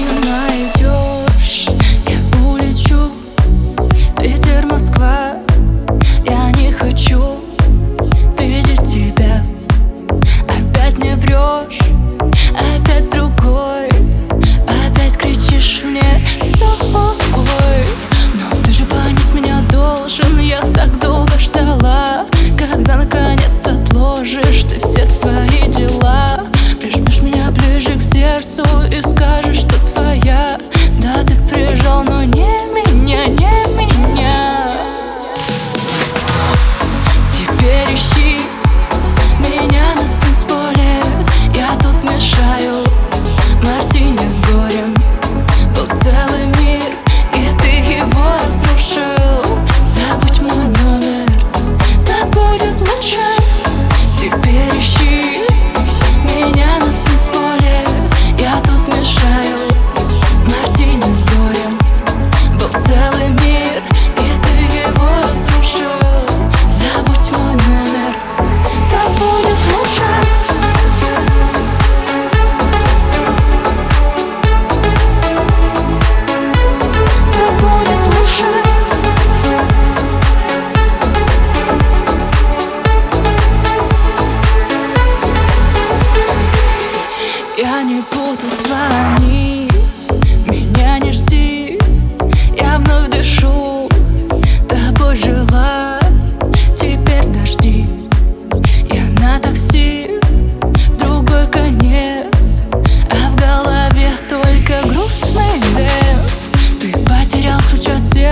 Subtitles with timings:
[0.00, 0.79] you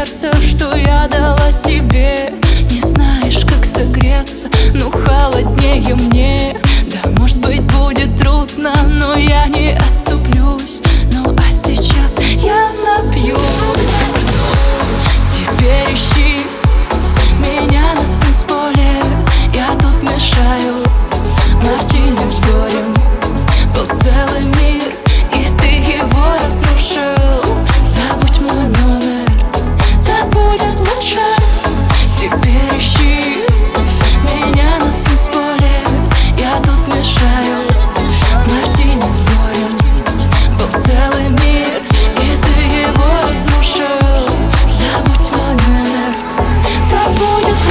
[0.06, 2.32] сердце, что я дала тебе.
[2.70, 5.37] Не знаешь, как согреться, ну холодно
[47.18, 47.67] for your